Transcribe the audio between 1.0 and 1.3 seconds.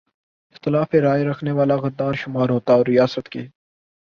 رائے